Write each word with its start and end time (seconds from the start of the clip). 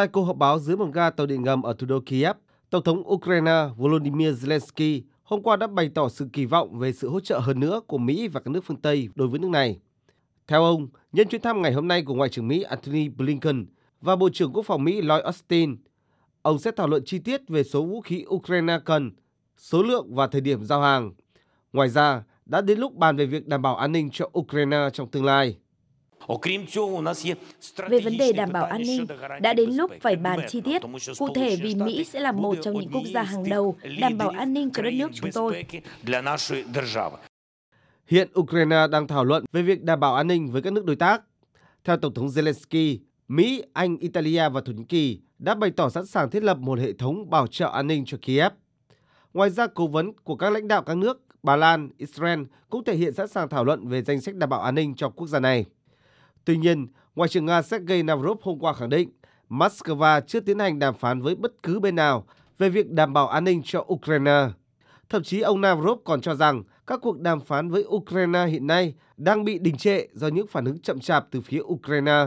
Tại 0.00 0.08
cuộc 0.08 0.24
họp 0.24 0.36
báo 0.36 0.58
dưới 0.58 0.76
một 0.76 0.88
ga 0.92 1.10
tàu 1.10 1.26
điện 1.26 1.42
ngầm 1.42 1.62
ở 1.62 1.72
thủ 1.72 1.86
đô 1.86 2.00
Kiev, 2.00 2.36
Tổng 2.70 2.82
thống 2.82 3.12
Ukraine 3.12 3.68
Volodymyr 3.76 4.28
Zelensky 4.28 5.02
hôm 5.22 5.42
qua 5.42 5.56
đã 5.56 5.66
bày 5.66 5.90
tỏ 5.94 6.08
sự 6.08 6.28
kỳ 6.32 6.44
vọng 6.44 6.78
về 6.78 6.92
sự 6.92 7.08
hỗ 7.08 7.20
trợ 7.20 7.38
hơn 7.38 7.60
nữa 7.60 7.80
của 7.86 7.98
Mỹ 7.98 8.28
và 8.28 8.40
các 8.40 8.50
nước 8.50 8.64
phương 8.64 8.76
Tây 8.76 9.08
đối 9.14 9.28
với 9.28 9.40
nước 9.40 9.48
này. 9.48 9.78
Theo 10.46 10.64
ông, 10.64 10.88
nhân 11.12 11.28
chuyến 11.28 11.40
thăm 11.40 11.62
ngày 11.62 11.72
hôm 11.72 11.88
nay 11.88 12.02
của 12.02 12.14
Ngoại 12.14 12.28
trưởng 12.28 12.48
Mỹ 12.48 12.62
Antony 12.62 13.08
Blinken 13.08 13.66
và 14.00 14.16
Bộ 14.16 14.28
trưởng 14.32 14.52
Quốc 14.52 14.62
phòng 14.66 14.84
Mỹ 14.84 15.00
Lloyd 15.00 15.24
Austin, 15.24 15.76
ông 16.42 16.58
sẽ 16.58 16.70
thảo 16.76 16.88
luận 16.88 17.02
chi 17.06 17.18
tiết 17.18 17.48
về 17.48 17.62
số 17.62 17.82
vũ 17.82 18.00
khí 18.00 18.24
Ukraine 18.28 18.78
cần, 18.84 19.10
số 19.56 19.82
lượng 19.82 20.14
và 20.14 20.26
thời 20.26 20.40
điểm 20.40 20.64
giao 20.64 20.80
hàng. 20.80 21.12
Ngoài 21.72 21.88
ra, 21.88 22.22
đã 22.46 22.60
đến 22.60 22.78
lúc 22.78 22.94
bàn 22.94 23.16
về 23.16 23.26
việc 23.26 23.46
đảm 23.46 23.62
bảo 23.62 23.76
an 23.76 23.92
ninh 23.92 24.10
cho 24.12 24.30
Ukraine 24.38 24.88
trong 24.92 25.10
tương 25.10 25.24
lai. 25.24 25.56
Về 27.88 28.00
vấn 28.00 28.18
đề 28.18 28.32
đảm 28.32 28.52
bảo 28.52 28.64
an 28.64 28.82
ninh, 28.82 29.06
đã 29.40 29.52
đến 29.52 29.70
lúc 29.70 29.90
phải 30.00 30.16
bàn 30.16 30.40
chi 30.48 30.60
tiết, 30.60 30.82
cụ 31.18 31.28
thể 31.34 31.56
vì 31.56 31.74
Mỹ 31.74 32.04
sẽ 32.04 32.20
là 32.20 32.32
một 32.32 32.56
trong 32.62 32.74
những 32.74 32.90
quốc 32.92 33.04
gia 33.14 33.22
hàng 33.22 33.48
đầu 33.48 33.76
đảm 34.00 34.18
bảo 34.18 34.28
an 34.28 34.52
ninh 34.52 34.70
cho 34.70 34.82
đất 34.82 34.90
nước 34.90 35.10
chúng 35.14 35.30
tôi. 35.32 35.64
Hiện 38.06 38.28
Ukraine 38.38 38.86
đang 38.90 39.08
thảo 39.08 39.24
luận 39.24 39.44
về 39.52 39.62
việc 39.62 39.82
đảm 39.82 40.00
bảo 40.00 40.14
an 40.14 40.26
ninh 40.26 40.50
với 40.52 40.62
các 40.62 40.72
nước 40.72 40.84
đối 40.84 40.96
tác. 40.96 41.22
Theo 41.84 41.96
Tổng 41.96 42.14
thống 42.14 42.26
Zelensky, 42.26 42.98
Mỹ, 43.28 43.62
Anh, 43.72 43.96
Italia 43.96 44.48
và 44.48 44.60
Thổ 44.60 44.72
Nhĩ 44.72 44.84
Kỳ 44.84 45.20
đã 45.38 45.54
bày 45.54 45.70
tỏ 45.70 45.88
sẵn 45.88 46.06
sàng 46.06 46.30
thiết 46.30 46.42
lập 46.42 46.58
một 46.58 46.78
hệ 46.78 46.92
thống 46.92 47.30
bảo 47.30 47.46
trợ 47.46 47.70
an 47.70 47.86
ninh 47.86 48.04
cho 48.06 48.18
Kiev. 48.22 48.52
Ngoài 49.34 49.50
ra, 49.50 49.66
cố 49.66 49.86
vấn 49.86 50.12
của 50.12 50.36
các 50.36 50.50
lãnh 50.50 50.68
đạo 50.68 50.82
các 50.82 50.96
nước 50.96 51.22
Bà 51.42 51.56
Lan, 51.56 51.90
Israel 51.98 52.40
cũng 52.70 52.84
thể 52.84 52.96
hiện 52.96 53.14
sẵn 53.14 53.28
sàng 53.28 53.48
thảo 53.48 53.64
luận 53.64 53.88
về 53.88 54.02
danh 54.02 54.20
sách 54.20 54.34
đảm 54.34 54.48
bảo 54.48 54.60
an 54.60 54.74
ninh 54.74 54.94
cho 54.94 55.08
quốc 55.08 55.26
gia 55.26 55.40
này. 55.40 55.64
Tuy 56.44 56.56
nhiên, 56.56 56.86
Ngoại 57.14 57.28
trưởng 57.28 57.46
Nga 57.46 57.62
Sergei 57.62 58.02
Lavrov 58.02 58.38
hôm 58.42 58.58
qua 58.58 58.72
khẳng 58.72 58.88
định 58.88 59.10
Moscow 59.48 60.20
chưa 60.20 60.40
tiến 60.40 60.58
hành 60.58 60.78
đàm 60.78 60.94
phán 60.94 61.22
với 61.22 61.34
bất 61.34 61.62
cứ 61.62 61.80
bên 61.80 61.96
nào 61.96 62.26
về 62.58 62.68
việc 62.68 62.90
đảm 62.90 63.12
bảo 63.12 63.28
an 63.28 63.44
ninh 63.44 63.62
cho 63.64 63.84
Ukraine. 63.92 64.48
Thậm 65.08 65.22
chí 65.22 65.40
ông 65.40 65.60
Lavrov 65.60 65.98
còn 66.04 66.20
cho 66.20 66.34
rằng 66.34 66.62
các 66.86 67.00
cuộc 67.02 67.20
đàm 67.20 67.40
phán 67.40 67.70
với 67.70 67.84
Ukraine 67.84 68.46
hiện 68.46 68.66
nay 68.66 68.94
đang 69.16 69.44
bị 69.44 69.58
đình 69.58 69.76
trệ 69.76 70.06
do 70.12 70.28
những 70.28 70.46
phản 70.46 70.64
ứng 70.64 70.80
chậm 70.80 71.00
chạp 71.00 71.26
từ 71.30 71.40
phía 71.40 71.60
Ukraine. 71.60 72.26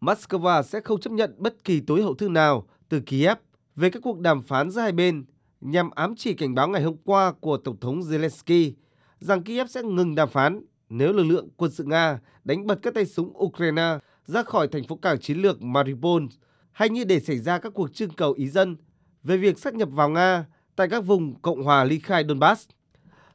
Moscow 0.00 0.62
sẽ 0.62 0.80
không 0.80 1.00
chấp 1.00 1.12
nhận 1.12 1.34
bất 1.38 1.64
kỳ 1.64 1.80
tối 1.80 2.02
hậu 2.02 2.14
thư 2.14 2.28
nào 2.28 2.66
từ 2.88 3.00
Kiev 3.00 3.38
về 3.76 3.90
các 3.90 4.02
cuộc 4.02 4.20
đàm 4.20 4.42
phán 4.42 4.70
giữa 4.70 4.80
hai 4.80 4.92
bên 4.92 5.24
nhằm 5.60 5.90
ám 5.90 6.14
chỉ 6.16 6.34
cảnh 6.34 6.54
báo 6.54 6.68
ngày 6.68 6.82
hôm 6.82 6.96
qua 7.04 7.32
của 7.32 7.56
Tổng 7.56 7.80
thống 7.80 8.00
Zelensky 8.00 8.72
rằng 9.18 9.42
Kiev 9.42 9.68
sẽ 9.68 9.82
ngừng 9.82 10.14
đàm 10.14 10.28
phán 10.28 10.60
nếu 10.88 11.12
lực 11.12 11.24
lượng 11.24 11.48
quân 11.56 11.70
sự 11.70 11.84
Nga 11.84 12.20
đánh 12.44 12.66
bật 12.66 12.78
các 12.82 12.94
tay 12.94 13.06
súng 13.06 13.32
Ukraine 13.44 13.98
ra 14.26 14.42
khỏi 14.42 14.68
thành 14.68 14.84
phố 14.84 14.96
cảng 14.96 15.20
chiến 15.20 15.38
lược 15.38 15.62
Mariupol 15.62 16.24
hay 16.72 16.88
như 16.88 17.04
để 17.04 17.20
xảy 17.20 17.38
ra 17.38 17.58
các 17.58 17.72
cuộc 17.74 17.94
trưng 17.94 18.10
cầu 18.10 18.32
ý 18.32 18.48
dân 18.48 18.76
về 19.22 19.36
việc 19.36 19.58
sát 19.58 19.74
nhập 19.74 19.88
vào 19.92 20.08
Nga 20.08 20.46
tại 20.76 20.88
các 20.88 21.00
vùng 21.00 21.40
Cộng 21.42 21.62
hòa 21.62 21.84
ly 21.84 21.98
khai 21.98 22.24
Donbass. 22.28 22.68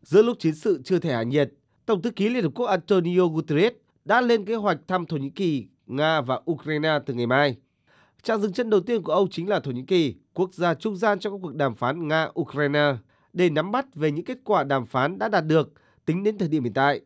Giữa 0.01 0.21
lúc 0.21 0.39
chiến 0.39 0.55
sự 0.55 0.81
chưa 0.83 0.99
thể 0.99 1.13
hạ 1.13 1.23
nhiệt, 1.23 1.53
Tổng 1.85 2.01
thư 2.01 2.11
ký 2.11 2.29
Liên 2.29 2.43
Hợp 2.43 2.51
Quốc 2.55 2.65
Antonio 2.65 3.27
Guterres 3.27 3.73
đã 4.05 4.21
lên 4.21 4.45
kế 4.45 4.55
hoạch 4.55 4.77
thăm 4.87 5.05
Thổ 5.05 5.17
Nhĩ 5.17 5.29
Kỳ, 5.29 5.67
Nga 5.87 6.21
và 6.21 6.41
Ukraine 6.51 6.99
từ 7.05 7.13
ngày 7.13 7.27
mai. 7.27 7.57
Trạng 8.23 8.41
dừng 8.41 8.53
chân 8.53 8.69
đầu 8.69 8.79
tiên 8.79 9.03
của 9.03 9.11
ông 9.11 9.29
chính 9.29 9.49
là 9.49 9.59
Thổ 9.59 9.71
Nhĩ 9.71 9.83
Kỳ, 9.87 10.15
quốc 10.33 10.53
gia 10.53 10.73
trung 10.73 10.95
gian 10.95 11.19
trong 11.19 11.33
các 11.33 11.39
cuộc 11.41 11.55
đàm 11.55 11.75
phán 11.75 12.07
Nga-Ukraine, 12.07 12.95
để 13.33 13.49
nắm 13.49 13.71
bắt 13.71 13.95
về 13.95 14.11
những 14.11 14.25
kết 14.25 14.37
quả 14.43 14.63
đàm 14.63 14.85
phán 14.85 15.19
đã 15.19 15.29
đạt 15.29 15.45
được 15.45 15.73
tính 16.05 16.23
đến 16.23 16.37
thời 16.37 16.47
điểm 16.47 16.63
hiện 16.63 16.73
tại. 16.73 17.01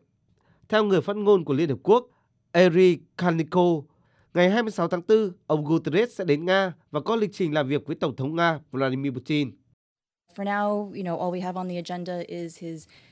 Theo 0.68 0.84
người 0.84 1.00
phát 1.00 1.16
ngôn 1.16 1.44
của 1.44 1.54
Liên 1.54 1.68
Hợp 1.68 1.78
Quốc, 1.82 2.06
Eri 2.52 2.98
Kaniko, 3.16 3.82
ngày 4.34 4.50
26 4.50 4.88
tháng 4.88 5.02
4, 5.08 5.32
ông 5.46 5.64
Guterres 5.64 6.14
sẽ 6.14 6.24
đến 6.24 6.44
Nga 6.44 6.72
và 6.90 7.00
có 7.00 7.16
lịch 7.16 7.30
trình 7.32 7.54
làm 7.54 7.68
việc 7.68 7.86
với 7.86 7.96
Tổng 7.96 8.16
thống 8.16 8.36
Nga 8.36 8.60
Vladimir 8.72 9.12
Putin. 9.12 9.50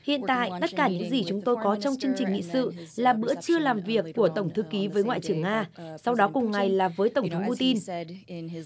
Hiện 0.03 0.21
tại, 0.27 0.51
tất 0.61 0.69
cả 0.75 0.87
những 0.87 1.09
gì 1.09 1.23
chúng 1.27 1.41
tôi 1.41 1.55
có 1.63 1.77
trong 1.81 1.95
chương 1.99 2.13
trình 2.17 2.33
nghị 2.33 2.41
sự 2.41 2.71
là 2.95 3.13
bữa 3.13 3.35
trưa 3.35 3.59
làm 3.59 3.79
việc 3.79 4.05
của 4.15 4.27
Tổng 4.27 4.49
thư 4.49 4.63
ký 4.63 4.87
với 4.87 5.03
Ngoại 5.03 5.19
trưởng 5.19 5.41
Nga, 5.41 5.65
sau 6.03 6.15
đó 6.15 6.29
cùng 6.33 6.51
ngày 6.51 6.69
là 6.69 6.87
với 6.87 7.09
Tổng 7.09 7.29
thống 7.29 7.43
Putin. 7.47 7.77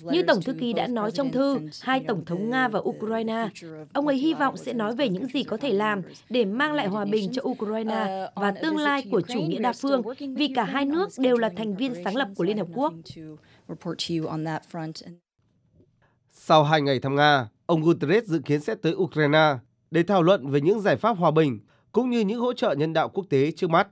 Như 0.03 0.23
Tổng 0.28 0.41
thư 0.41 0.53
ký 0.53 0.73
đã 0.73 0.88
nói 0.88 1.11
trong 1.11 1.31
thư, 1.31 1.59
hai 1.81 2.03
Tổng 2.07 2.25
thống 2.25 2.50
Nga 2.50 2.67
và 2.67 2.79
Ukraine, 2.79 3.50
ông 3.94 4.07
ấy 4.07 4.17
hy 4.17 4.34
vọng 4.34 4.57
sẽ 4.57 4.73
nói 4.73 4.95
về 4.95 5.09
những 5.09 5.25
gì 5.25 5.44
có 5.44 5.57
thể 5.57 5.73
làm 5.73 6.01
để 6.29 6.45
mang 6.45 6.73
lại 6.73 6.88
hòa 6.88 7.06
bình 7.06 7.31
cho 7.31 7.41
Ukraine 7.45 8.28
và 8.35 8.51
tương 8.51 8.78
lai 8.78 9.03
của 9.11 9.22
chủ 9.22 9.41
nghĩa 9.41 9.59
đa 9.59 9.73
phương, 9.73 10.01
vì 10.35 10.47
cả 10.56 10.63
hai 10.63 10.85
nước 10.85 11.09
đều 11.17 11.38
là 11.38 11.50
thành 11.57 11.75
viên 11.75 11.94
sáng 12.03 12.16
lập 12.16 12.28
của 12.35 12.44
Liên 12.44 12.57
Hợp 12.57 12.67
Quốc. 12.73 12.94
Sau 16.31 16.63
hai 16.63 16.81
ngày 16.81 17.00
thăm 17.00 17.16
Nga, 17.16 17.47
ông 17.71 17.81
Guterres 17.81 18.23
dự 18.23 18.39
kiến 18.39 18.61
sẽ 18.61 18.75
tới 18.75 18.93
Ukraine 18.95 19.55
để 19.91 20.03
thảo 20.03 20.23
luận 20.23 20.47
về 20.47 20.61
những 20.61 20.79
giải 20.81 20.97
pháp 20.97 21.17
hòa 21.17 21.31
bình 21.31 21.59
cũng 21.91 22.09
như 22.09 22.19
những 22.19 22.39
hỗ 22.39 22.53
trợ 22.53 22.75
nhân 22.77 22.93
đạo 22.93 23.09
quốc 23.09 23.25
tế 23.29 23.51
trước 23.51 23.69
mắt. 23.69 23.87